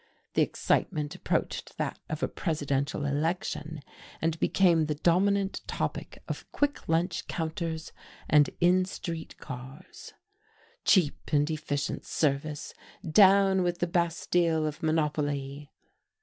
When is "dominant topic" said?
4.95-6.23